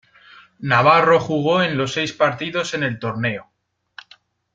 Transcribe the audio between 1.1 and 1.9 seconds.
jugó en